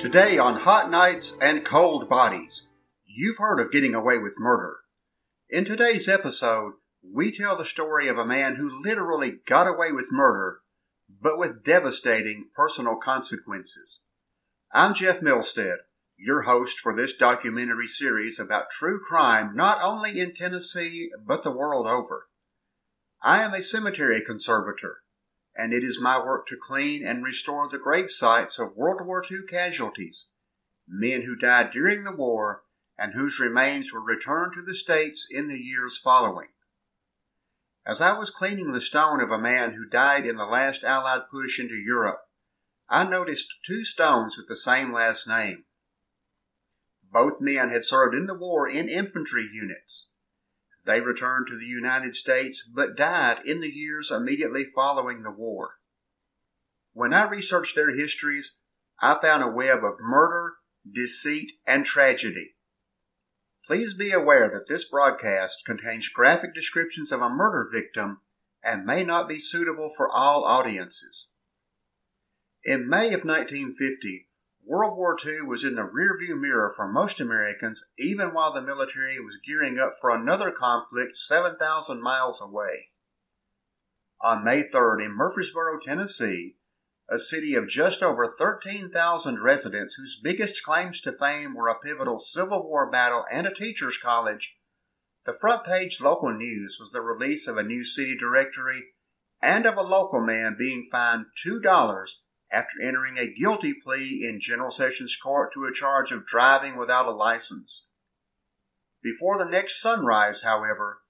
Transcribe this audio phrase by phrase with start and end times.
[0.00, 2.66] Today on Hot Nights and Cold Bodies,
[3.04, 4.78] you've heard of getting away with murder.
[5.50, 10.08] In today's episode, we tell the story of a man who literally got away with
[10.10, 10.60] murder,
[11.20, 14.04] but with devastating personal consequences.
[14.72, 15.76] I'm Jeff Milstead,
[16.16, 21.52] your host for this documentary series about true crime not only in Tennessee, but the
[21.52, 22.28] world over.
[23.20, 25.02] I am a cemetery conservator,
[25.56, 29.24] and it is my work to clean and restore the grave sites of World War
[29.28, 30.28] II casualties,
[30.86, 32.64] men who died during the war
[32.98, 36.48] and whose remains were returned to the States in the years following.
[37.86, 41.22] As I was cleaning the stone of a man who died in the last Allied
[41.30, 42.20] push into Europe,
[42.88, 45.64] I noticed two stones with the same last name.
[47.02, 50.09] Both men had served in the war in infantry units.
[50.84, 55.74] They returned to the United States but died in the years immediately following the war.
[56.92, 58.58] When I researched their histories,
[59.00, 60.56] I found a web of murder,
[60.90, 62.56] deceit, and tragedy.
[63.66, 68.22] Please be aware that this broadcast contains graphic descriptions of a murder victim
[68.62, 71.30] and may not be suitable for all audiences.
[72.64, 74.28] In May of 1950,
[74.70, 79.18] World War II was in the rearview mirror for most Americans, even while the military
[79.18, 82.92] was gearing up for another conflict 7,000 miles away.
[84.20, 86.54] On May 3rd, in Murfreesboro, Tennessee,
[87.08, 92.20] a city of just over 13,000 residents whose biggest claims to fame were a pivotal
[92.20, 94.56] Civil War battle and a teacher's college,
[95.26, 98.90] the front page local news was the release of a new city directory
[99.42, 101.60] and of a local man being fined $2
[102.50, 107.06] after entering a guilty plea in General Sessions Court to a charge of driving without
[107.06, 107.86] a license.
[109.02, 111.02] Before the next sunrise, however,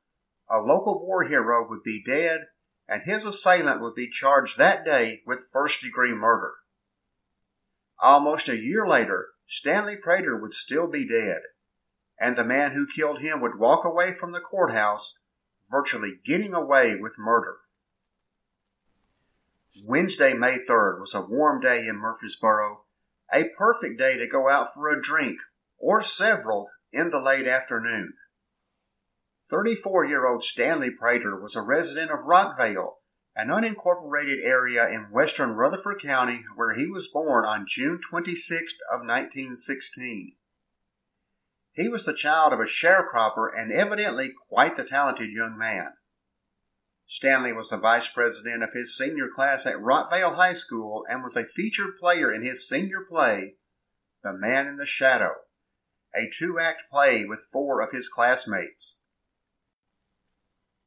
[0.49, 2.49] a local war hero would be dead
[2.91, 6.55] and his assailant would be charged that day with first degree murder.
[8.01, 11.43] Almost a year later, Stanley Prater would still be dead,
[12.19, 15.19] and the man who killed him would walk away from the courthouse,
[15.71, 17.59] virtually getting away with murder.
[19.85, 22.87] Wednesday, May 3rd was a warm day in Murfreesboro,
[23.33, 25.39] a perfect day to go out for a drink
[25.79, 28.15] or several in the late afternoon.
[29.49, 32.97] 34 year old Stanley Prater was a resident of Rockvale,
[33.37, 39.07] an unincorporated area in western Rutherford County where he was born on June 26th of
[39.07, 40.37] 1916.
[41.73, 45.93] He was the child of a sharecropper and evidently quite the talented young man.
[47.13, 51.35] Stanley was the vice president of his senior class at Rockvale High School and was
[51.35, 53.57] a featured player in his senior play,
[54.23, 55.33] The Man in the Shadow,
[56.15, 59.01] a two act play with four of his classmates.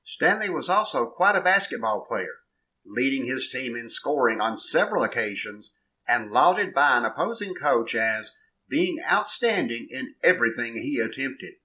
[0.06, 2.38] Stanley was also quite a basketball player,
[2.85, 5.75] leading his team in scoring on several occasions
[6.07, 8.31] and lauded by an opposing coach as
[8.69, 11.56] being outstanding in everything he attempted.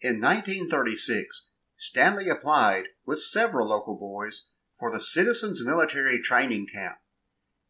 [0.00, 6.96] In 1936, Stanley applied, with several local boys, for the Citizens Military Training Camp.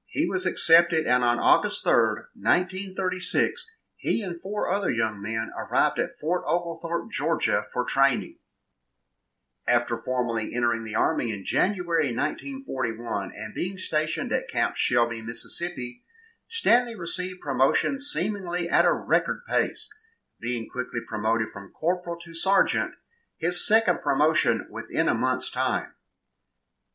[0.06, 1.92] He was accepted, and on August 3,
[2.36, 8.38] 1936, he and four other young men arrived at Fort Oglethorpe, Georgia for training.
[9.66, 16.04] After formally entering the Army in January 1941 and being stationed at Camp Shelby, Mississippi,
[16.46, 19.88] Stanley received promotion seemingly at a record pace,
[20.38, 22.94] being quickly promoted from corporal to sergeant
[23.38, 25.92] his second promotion within a month's time.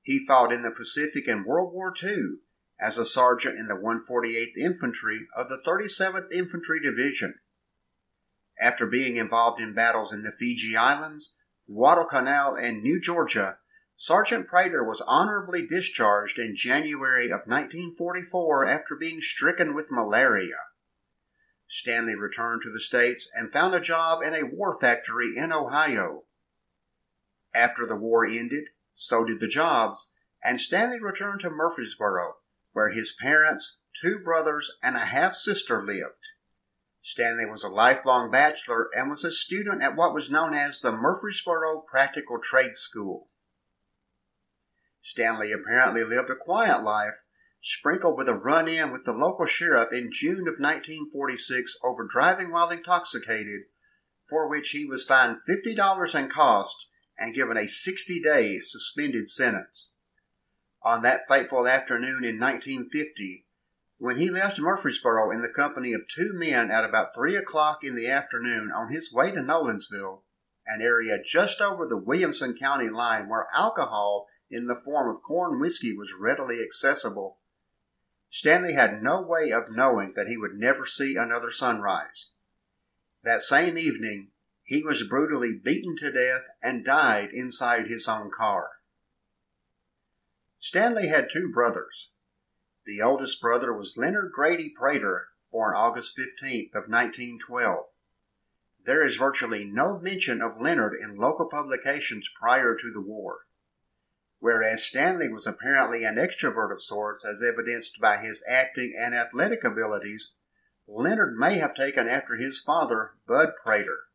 [0.02, 2.38] He fought in the Pacific in World War II
[2.80, 7.36] as a sergeant in the 148th Infantry of the 37th Infantry Division.
[8.60, 11.36] After being involved in battles in the Fiji Islands,
[11.68, 13.60] Guadalcanal, and New Georgia,
[13.96, 20.58] Sergeant Prater was honorably discharged in January of 1944 after being stricken with malaria.
[21.68, 26.24] Stanley returned to the States and found a job in a war factory in Ohio.
[27.54, 30.10] After the war ended, so did the jobs,
[30.42, 32.38] and Stanley returned to Murfreesboro,
[32.72, 36.28] where his parents, two brothers, and a half sister lived.
[37.02, 40.94] Stanley was a lifelong bachelor and was a student at what was known as the
[40.94, 43.30] Murfreesboro Practical Trade School.
[45.02, 47.20] Stanley apparently lived a quiet life,
[47.62, 52.50] sprinkled with a run in with the local sheriff in June of 1946 over driving
[52.50, 53.64] while intoxicated,
[54.22, 56.88] for which he was fined $50 and cost
[57.22, 59.94] and given a 60 day suspended sentence.
[60.82, 63.46] On that fateful afternoon in 1950,
[64.00, 67.96] when he left Murfreesboro in the company of two men at about three o'clock in
[67.96, 70.24] the afternoon on his way to Nolensville,
[70.66, 75.60] an area just over the Williamson County line where alcohol in the form of corn
[75.60, 77.38] whiskey was readily accessible,
[78.32, 82.32] Stanley had no way of knowing that he would never see another sunrise.
[83.22, 84.31] That same evening,
[84.72, 88.70] he was brutally beaten to death and died inside his own car.
[90.60, 92.10] Stanley had two brothers,
[92.86, 97.88] the oldest brother was Leonard Grady Prater, born August 15th of 1912.
[98.86, 103.48] There is virtually no mention of Leonard in local publications prior to the war.
[104.40, 109.66] Whereas Stanley was apparently an extrovert of sorts, as evidenced by his acting and athletic
[109.66, 110.32] abilities,
[110.88, 114.06] Leonard may have taken after his father, Bud Prater.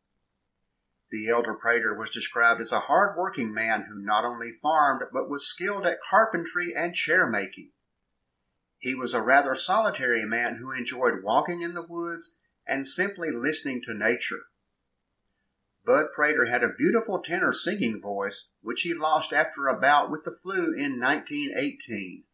[1.09, 5.47] The elder Prater was described as a hard-working man who not only farmed but was
[5.47, 7.71] skilled at carpentry and chair making.
[8.77, 12.37] He was a rather solitary man who enjoyed walking in the woods
[12.67, 14.47] and simply listening to nature.
[15.85, 20.25] Bud Prater had a beautiful tenor singing voice, which he lost after a bout with
[20.25, 22.25] the flu in 1918.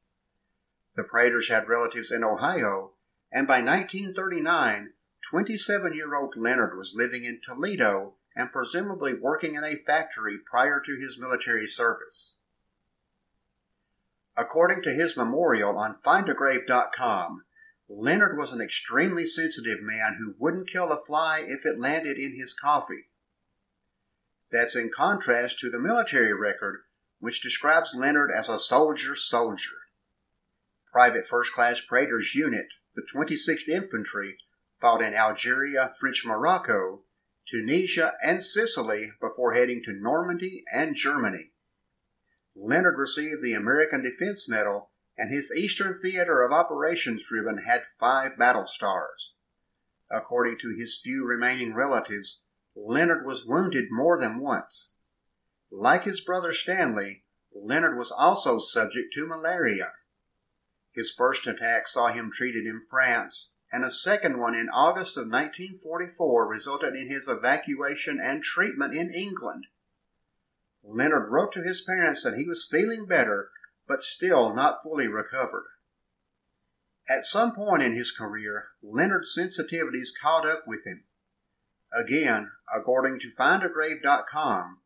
[0.96, 2.96] The Praters had relatives in Ohio,
[3.32, 9.64] and by 1939, 27 year old Leonard was living in Toledo and presumably working in
[9.64, 12.36] a factory prior to his military service.
[14.36, 17.44] According to his memorial on findagrave.com,
[17.88, 22.36] Leonard was an extremely sensitive man who wouldn't kill a fly if it landed in
[22.36, 23.10] his coffee.
[24.52, 26.84] That's in contrast to the military record,
[27.20, 29.78] which describes Leonard as a soldier's soldier.
[30.92, 34.38] Private First Class Prater's unit, the 26th Infantry,
[34.80, 37.04] fought in Algeria, French Morocco,
[37.50, 41.52] Tunisia, and Sicily before heading to Normandy and Germany.
[42.56, 48.38] Leonard received the American Defense Medal, and his Eastern Theater of Operations ribbon had five
[48.38, 49.36] battle stars.
[50.10, 52.42] According to his few remaining relatives,
[52.76, 54.94] Leonard was wounded more than once.
[55.72, 59.94] Like his brother Stanley, Leonard was also subject to malaria.
[60.92, 65.26] His first attack saw him treated in France, and a second one in August of
[65.26, 69.66] 1944 resulted in his evacuation and treatment in England.
[70.84, 73.50] Leonard wrote to his parents that he was feeling better,
[73.88, 75.66] but still not fully recovered.
[77.10, 81.06] At some point in his career, Leonard's sensitivities caught up with him.
[81.92, 84.82] Again, according to findagrave.com,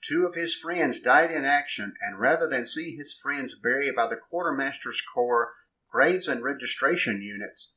[0.00, 4.06] two of his friends died in action, and rather than see his friends buried by
[4.06, 5.50] the Quartermaster's Corps
[5.90, 7.74] graves and registration units,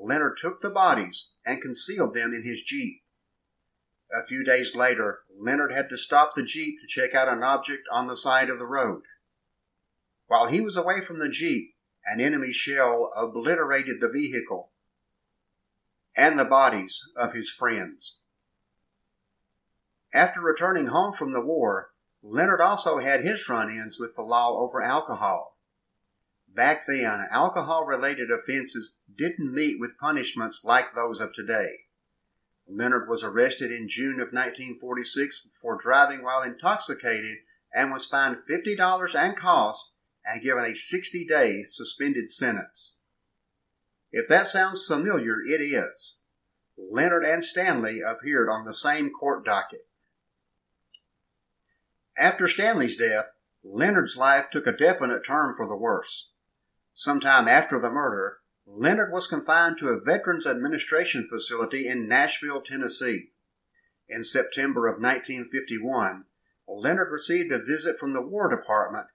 [0.00, 3.02] Leonard took the bodies and concealed them in his Jeep.
[4.12, 7.86] A few days later, Leonard had to stop the Jeep to check out an object
[7.90, 9.02] on the side of the road.
[10.26, 11.74] While he was away from the Jeep,
[12.06, 14.72] an enemy shell obliterated the vehicle
[16.16, 18.18] and the bodies of his friends.
[20.14, 24.58] After returning home from the war, Leonard also had his run ins with the law
[24.58, 25.57] over alcohol.
[26.54, 31.84] Back then, alcohol related offenses didn't meet with punishments like those of today.
[32.66, 37.38] Leonard was arrested in June of 1946 for driving while intoxicated
[37.72, 39.92] and was fined $50 and cost
[40.24, 42.96] and given a 60 day suspended sentence.
[44.10, 46.18] If that sounds familiar, it is.
[46.76, 49.86] Leonard and Stanley appeared on the same court docket.
[52.16, 53.30] After Stanley's death,
[53.62, 56.32] Leonard's life took a definite turn for the worse.
[57.00, 63.30] Sometime after the murder, Leonard was confined to a Veterans Administration facility in Nashville, Tennessee.
[64.08, 66.24] In September of 1951,
[66.66, 69.06] Leonard received a visit from the War Department,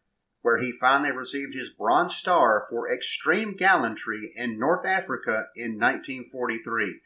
[0.44, 7.02] where he finally received his Bronze Star for extreme gallantry in North Africa in 1943.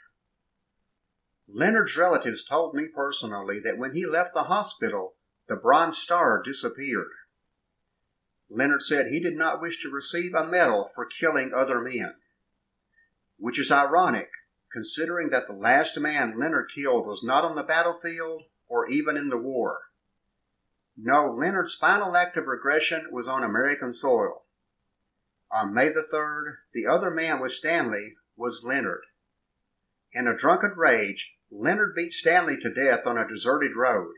[1.47, 5.15] Leonard's relatives told me personally that when he left the hospital,
[5.47, 7.09] the Bronze Star disappeared.
[8.49, 12.15] Leonard said he did not wish to receive a medal for killing other men
[13.37, 14.31] which is ironic
[14.71, 19.29] considering that the last man Leonard killed was not on the battlefield or even in
[19.29, 19.79] the war.
[20.97, 24.45] No, Leonard's final act of regression was on American soil.
[25.51, 29.05] On May the 3rd, the other man with Stanley was Leonard.
[30.11, 34.15] In a drunken rage, Leonard beat Stanley to death on a deserted road,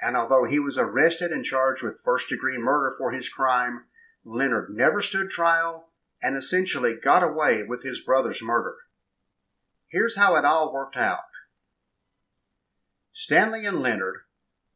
[0.00, 3.84] and although he was arrested and charged with first degree murder for his crime,
[4.24, 5.90] Leonard never stood trial
[6.22, 8.76] and essentially got away with his brother's murder.
[9.88, 11.20] Here's how it all worked out
[13.12, 14.22] Stanley and Leonard,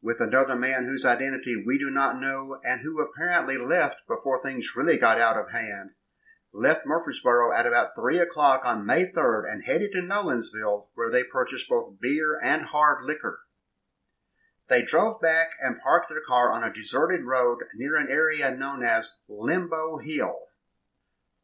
[0.01, 4.75] with another man whose identity we do not know and who apparently left before things
[4.75, 5.91] really got out of hand,
[6.51, 11.23] left Murfreesboro at about 3 o'clock on May 3rd and headed to Nolensville, where they
[11.23, 13.41] purchased both beer and hard liquor.
[14.71, 18.85] They drove back and parked their car on a deserted road near an area known
[18.85, 20.47] as Limbo Hill.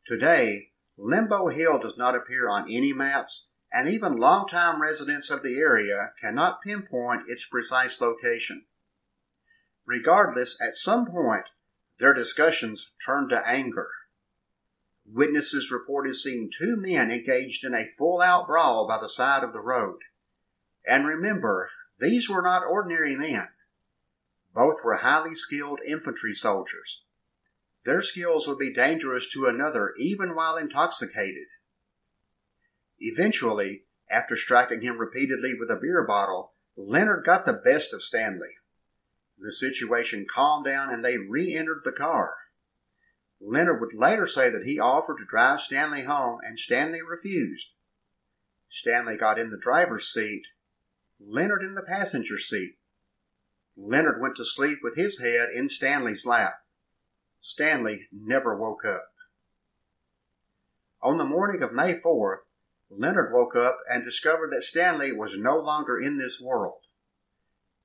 [0.05, 5.60] Today, Limbo Hill does not appear on any maps, and even longtime residents of the
[5.60, 8.63] area cannot pinpoint its precise location.
[9.86, 11.48] Regardless, at some point,
[12.00, 13.89] their discussions turned to anger.
[15.05, 19.51] Witnesses reported seeing two men engaged in a full out brawl by the side of
[19.51, 20.00] the road.
[20.86, 23.49] And remember, these were not ordinary men.
[24.53, 27.03] Both were highly skilled infantry soldiers.
[27.85, 31.47] Their skills would be dangerous to another even while intoxicated.
[32.99, 38.57] Eventually, after striking him repeatedly with a beer bottle, Leonard got the best of Stanley.
[39.37, 42.35] The situation calmed down and they re entered the car.
[43.39, 47.73] Leonard would later say that he offered to drive Stanley home and Stanley refused.
[48.69, 50.43] Stanley got in the driver's seat,
[51.19, 52.77] Leonard in the passenger seat.
[53.75, 56.63] Leonard went to sleep with his head in Stanley's lap.
[57.39, 59.13] Stanley never woke up.
[61.01, 62.41] On the morning of May 4th,
[62.89, 66.81] Leonard woke up and discovered that Stanley was no longer in this world.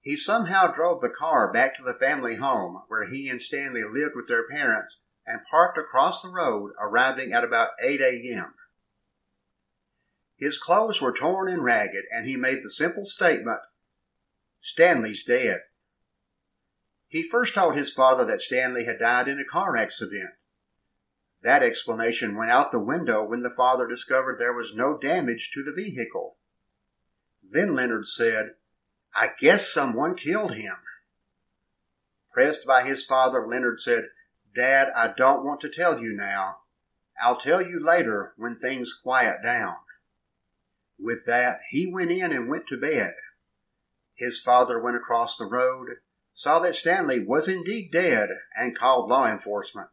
[0.00, 4.14] He somehow drove the car back to the family home where he and Stanley lived
[4.14, 8.54] with their parents and parked across the road, arriving at about 8 a.m.
[10.42, 13.60] His clothes were torn and ragged, and he made the simple statement,
[14.60, 15.62] Stanley's dead.
[17.06, 20.30] He first told his father that Stanley had died in a car accident.
[21.42, 25.62] That explanation went out the window when the father discovered there was no damage to
[25.62, 26.38] the vehicle.
[27.40, 28.56] Then Leonard said,
[29.14, 30.78] I guess someone killed him.
[32.32, 34.08] Pressed by his father, Leonard said,
[34.52, 36.62] Dad, I don't want to tell you now.
[37.22, 39.76] I'll tell you later when things quiet down.
[41.02, 43.16] With that, he went in and went to bed.
[44.14, 45.96] His father went across the road,
[46.32, 49.88] saw that Stanley was indeed dead, and called law enforcement.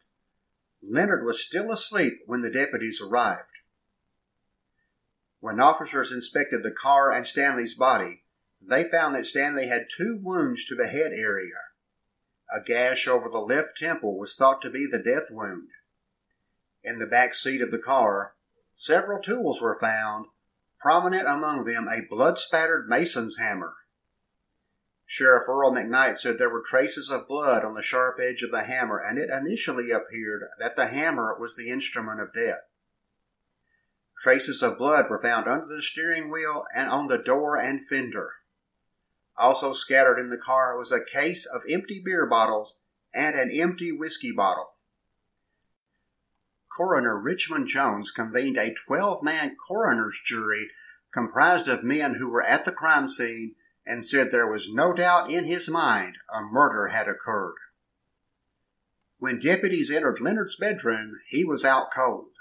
[0.83, 3.49] Leonard was still asleep when the deputies arrived.
[5.39, 8.23] When officers inspected the car and Stanley's body,
[8.61, 11.57] they found that Stanley had two wounds to the head area.
[12.53, 15.69] A gash over the left temple was thought to be the death wound.
[16.83, 18.35] In the back seat of the car,
[18.73, 20.27] several tools were found,
[20.79, 23.75] prominent among them a blood spattered mason's hammer.
[25.05, 28.63] Sheriff Earl McKnight said there were traces of blood on the sharp edge of the
[28.63, 32.61] hammer, and it initially appeared that the hammer was the instrument of death.
[34.21, 38.33] Traces of blood were found under the steering wheel and on the door and fender.
[39.35, 42.77] Also scattered in the car was a case of empty beer bottles
[43.13, 44.75] and an empty whiskey bottle.
[46.79, 50.71] Coroner Richmond Jones convened a 12 man coroner's jury
[51.13, 53.55] comprised of men who were at the crime scene
[53.85, 57.57] and said there was no doubt in his mind a murder had occurred.
[59.17, 62.31] When deputies entered Leonard's bedroom, he was out cold.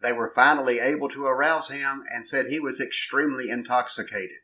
[0.00, 4.38] They were finally able to arouse him and said he was extremely intoxicated.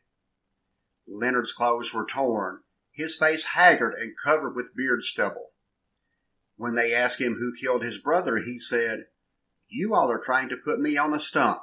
[1.07, 5.53] Leonard's clothes were torn, his face haggard and covered with beard stubble.
[6.57, 9.07] When they asked him who killed his brother, he said,
[9.67, 11.61] You all are trying to put me on a stump.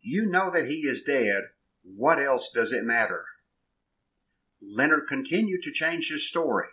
[0.00, 1.44] You know that he is dead.
[1.82, 3.24] What else does it matter?
[4.60, 6.68] Leonard continued to change his story.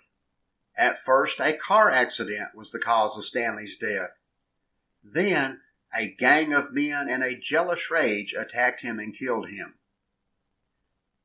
[0.76, 4.18] At first, a car accident was the cause of Stanley's death.
[5.04, 5.62] Then,
[5.96, 9.76] a gang of men in a jealous rage attacked him and killed him.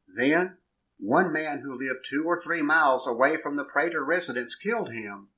[0.07, 0.59] Then,
[0.99, 5.31] one man who lived two or three miles away from the Prater residence killed him,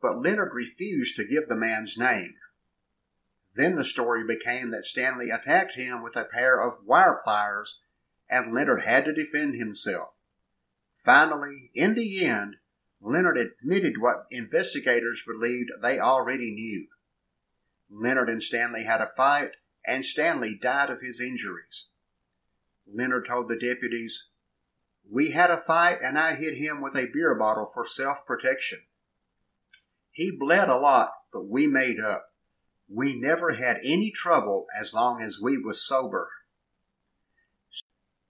[0.00, 2.34] but Leonard refused to give the man's name.
[3.54, 7.80] Then the story became that Stanley attacked him with a pair of wire pliers,
[8.28, 10.14] and Leonard had to defend himself.
[10.88, 12.56] Finally, in the end,
[13.00, 16.86] Leonard admitted what investigators believed they already knew.
[17.90, 21.88] Leonard and Stanley had a fight, and Stanley died of his injuries.
[22.86, 24.30] Leonard told the deputies,
[25.04, 28.86] We had a fight, and I hit him with a beer bottle for self protection.
[30.10, 32.31] He bled a lot, but we made up.
[32.94, 36.30] We never had any trouble as long as we was sober.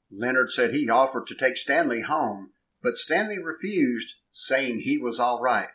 [0.08, 5.40] Leonard said he offered to take Stanley home, but Stanley refused, saying he was all
[5.40, 5.74] right.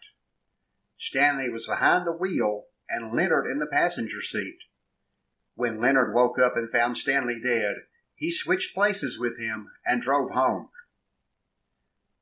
[0.96, 4.60] Stanley was behind the wheel and Leonard in the passenger seat.
[5.56, 10.32] When Leonard woke up and found Stanley dead, he switched places with him and drove
[10.32, 10.70] home.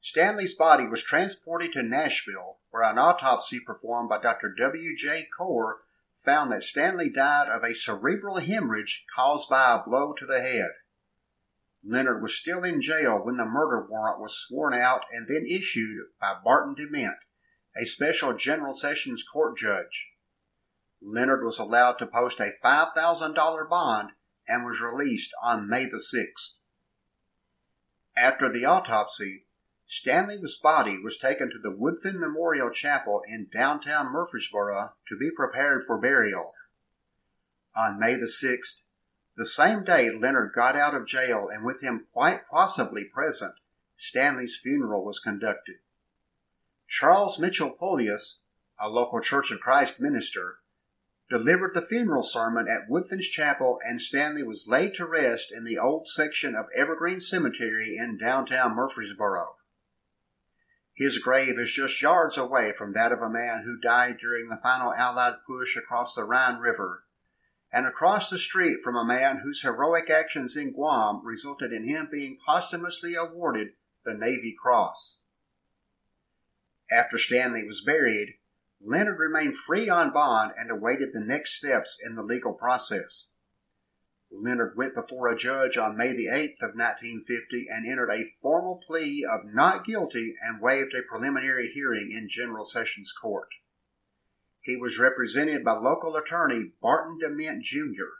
[0.02, 4.50] Stanley's body was transported to Nashville, where an autopsy performed by Dr.
[4.58, 4.96] W.
[4.98, 5.28] J.
[5.38, 5.82] Core
[6.18, 10.72] found that Stanley died of a cerebral hemorrhage caused by a blow to the head.
[11.84, 16.08] Leonard was still in jail when the murder warrant was sworn out and then issued
[16.20, 17.20] by Barton DeMent,
[17.78, 20.10] a special General Sessions Court judge.
[21.02, 24.12] Leonard was allowed to post a $5,000 bond
[24.48, 26.54] and was released on May the 6th.
[28.18, 29.45] After the autopsy,
[29.88, 35.84] Stanley's body was taken to the Woodfin Memorial Chapel in downtown Murfreesboro to be prepared
[35.84, 36.56] for burial.
[37.76, 38.82] On May the 6th,
[39.38, 43.54] the same day Leonard got out of jail and with him quite possibly present,
[43.96, 45.76] Stanley's funeral was conducted.
[46.88, 48.40] Charles Mitchell Polius,
[48.80, 50.62] a local Church of Christ minister,
[51.30, 55.78] delivered the funeral sermon at Woodfin's Chapel, and Stanley was laid to rest in the
[55.78, 59.55] old section of Evergreen Cemetery in downtown Murfreesboro.
[60.96, 64.58] His grave is just yards away from that of a man who died during the
[64.64, 67.04] final Allied push across the Rhine River
[67.70, 72.08] and across the street from a man whose heroic actions in Guam resulted in him
[72.10, 73.74] being posthumously awarded
[74.06, 75.24] the Navy Cross.
[76.90, 78.38] After Stanley was buried,
[78.80, 83.32] Leonard remained free on bond and awaited the next steps in the legal process.
[84.38, 88.82] Leonard went before a judge on May the 8th of 1950 and entered a formal
[88.86, 93.48] plea of not guilty and waived a preliminary hearing in General Sessions Court.
[94.60, 98.20] He was represented by local attorney Barton DeMent Jr.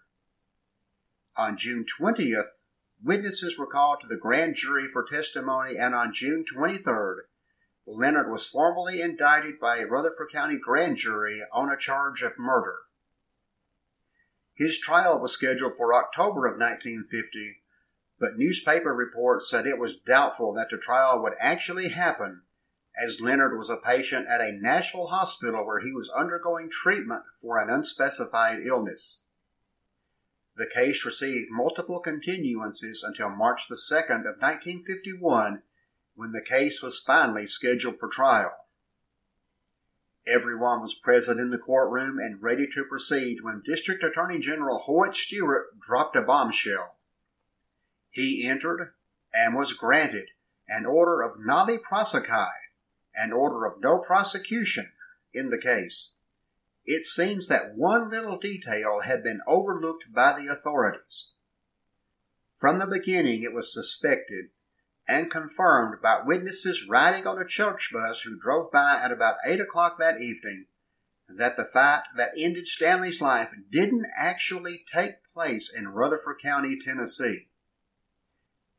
[1.36, 2.64] On June 20th,
[3.04, 7.24] witnesses were called to the grand jury for testimony, and on June 23rd,
[7.86, 12.78] Leonard was formally indicted by a Rutherford County grand jury on a charge of murder.
[14.56, 17.62] His trial was scheduled for October of 1950,
[18.18, 22.44] but newspaper reports said it was doubtful that the trial would actually happen
[22.98, 27.60] as Leonard was a patient at a Nashville hospital where he was undergoing treatment for
[27.60, 29.24] an unspecified illness.
[30.56, 35.64] The case received multiple continuances until March the 2nd of 1951
[36.14, 38.56] when the case was finally scheduled for trial.
[40.28, 45.16] Everyone was present in the courtroom and ready to proceed when District Attorney General Hoyt
[45.16, 46.98] Stewart dropped a bombshell.
[48.10, 48.94] He entered
[49.34, 50.30] and was granted
[50.68, 52.50] an order of nolle prosequi
[53.16, 54.92] an order of no prosecution
[55.34, 56.14] in the case.
[56.86, 61.30] It seems that one little detail had been overlooked by the authorities.
[62.54, 64.50] From the beginning, it was suspected
[65.08, 69.60] and confirmed by witnesses riding on a church bus who drove by at about 8
[69.60, 70.66] o'clock that evening
[71.28, 77.48] that the fight that ended Stanley's life didn't actually take place in Rutherford County, Tennessee.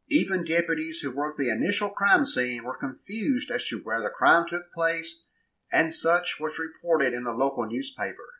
[0.08, 4.46] Even deputies who worked the initial crime scene were confused as to where the crime
[4.46, 5.24] took place,
[5.72, 8.35] and such was reported in the local newspaper.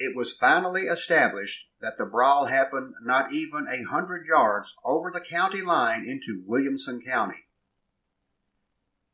[0.00, 5.20] It was finally established that the brawl happened not even a hundred yards over the
[5.20, 7.48] county line into Williamson County.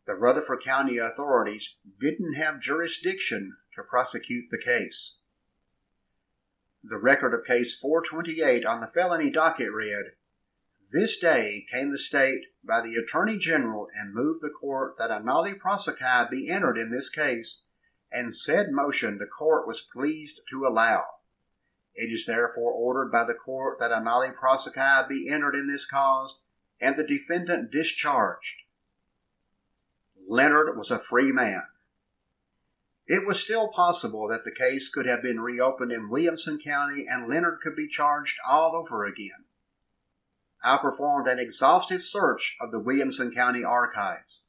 [0.07, 5.17] The Rutherford County authorities didn't have jurisdiction to prosecute the case.
[6.83, 10.13] The record of case 428 on the felony docket read
[10.91, 15.19] this day came the state by the Attorney General and moved the court that a
[15.19, 17.63] nolle prosequi be entered in this case,
[18.15, 21.05] and said motion the court was pleased to allow.
[21.95, 25.85] It is therefore ordered by the court that a nolle prosequi be entered in this
[25.85, 26.41] cause,
[26.81, 28.63] and the defendant discharged.
[30.29, 31.65] Leonard was a free man.
[33.07, 37.29] It was still possible that the case could have been reopened in Williamson County and
[37.29, 39.45] Leonard could be charged all over again.
[40.63, 44.45] I performed an exhaustive search of the Williamson County archives.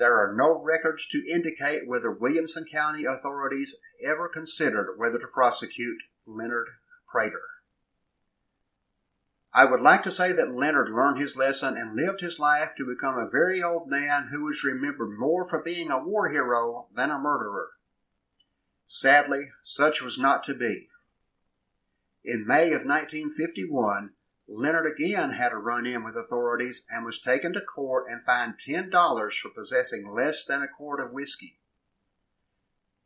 [0.00, 5.98] There are no records to indicate whether Williamson County authorities ever considered whether to prosecute
[6.26, 6.68] Leonard
[7.06, 7.42] Prater.
[9.52, 12.86] I would like to say that Leonard learned his lesson and lived his life to
[12.86, 17.10] become a very old man who is remembered more for being a war hero than
[17.10, 17.72] a murderer.
[18.86, 20.88] Sadly, such was not to be.
[22.24, 24.14] In May of 1951,
[24.52, 28.58] Leonard again had a run in with authorities and was taken to court and fined
[28.58, 31.60] $10 for possessing less than a quart of whiskey.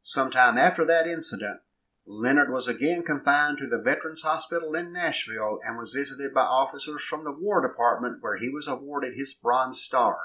[0.01, 1.61] Sometime after that incident,
[2.07, 7.05] Leonard was again confined to the Veterans Hospital in Nashville and was visited by officers
[7.05, 10.19] from the War Department where he was awarded his Bronze Star.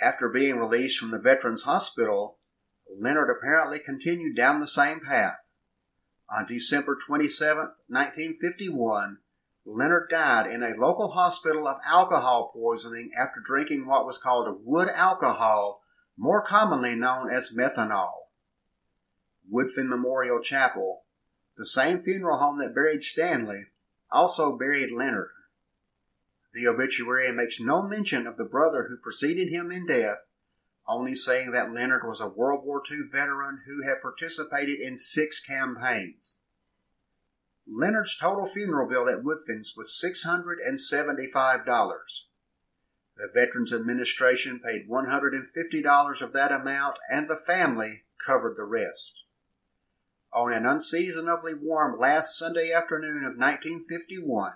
[0.00, 2.40] After being released from the Veterans Hospital,
[2.90, 5.41] Leonard apparently continued down the same path.
[6.34, 9.18] On December 27, 1951,
[9.66, 14.88] Leonard died in a local hospital of alcohol poisoning after drinking what was called wood
[14.88, 15.82] alcohol,
[16.16, 18.28] more commonly known as methanol.
[19.52, 21.04] Woodfin Memorial Chapel,
[21.58, 23.66] the same funeral home that buried Stanley,
[24.10, 25.32] also buried Leonard.
[26.54, 30.24] The obituary makes no mention of the brother who preceded him in death,
[30.86, 35.40] only saying that Leonard was a World War II veteran who had participated in six
[35.40, 36.36] campaigns.
[37.66, 42.22] Leonard's total funeral bill at Woodfin's was $675.
[43.16, 49.22] The Veterans Administration paid $150 of that amount, and the family covered the rest.
[50.32, 54.54] On an unseasonably warm last Sunday afternoon of 1951,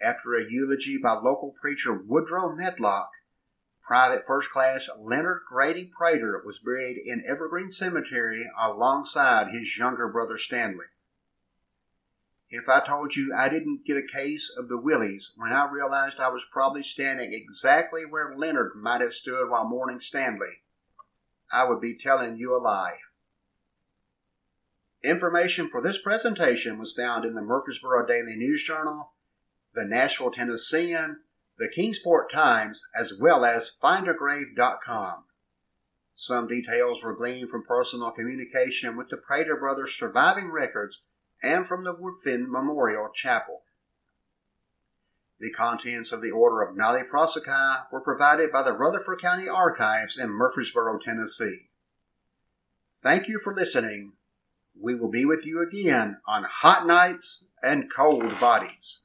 [0.00, 3.10] after a eulogy by local preacher Woodrow Medlock,
[3.88, 10.36] Private First Class Leonard Grady Prater was buried in Evergreen Cemetery alongside his younger brother
[10.36, 10.84] Stanley.
[12.50, 16.20] If I told you I didn't get a case of the willies when I realized
[16.20, 20.64] I was probably standing exactly where Leonard might have stood while mourning Stanley,
[21.50, 22.98] I would be telling you a lie.
[25.02, 29.14] Information for this presentation was found in the Murfreesboro Daily News Journal,
[29.72, 31.22] the Nashville Tennessean,
[31.58, 35.24] the Kingsport Times, as well as findagrave.com.
[36.14, 41.02] Some details were gleaned from personal communication with the Prater brothers' surviving records
[41.42, 43.62] and from the Woodfin Memorial Chapel.
[45.40, 50.18] The contents of the Order of Nolle Prosequi were provided by the Rutherford County Archives
[50.18, 51.70] in Murfreesboro, Tennessee.
[53.00, 54.14] Thank you for listening
[54.80, 59.04] we will be with you again on hot nights and cold bodies.